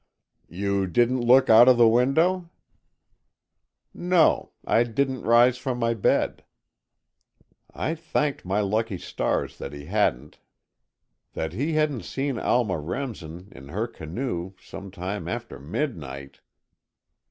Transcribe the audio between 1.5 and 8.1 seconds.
of the window?" "No, I didn't rise from my bed." I